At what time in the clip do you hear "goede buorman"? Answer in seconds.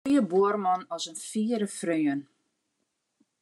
0.21-0.81